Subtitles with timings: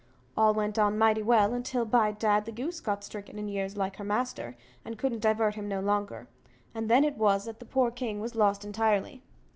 [0.35, 3.97] All went on mighty well until, by dad, the goose got stricken in years like
[3.97, 6.27] her master, and couldn't divert him no longer,
[6.73, 9.21] and then it was that the poor king was lost entirely.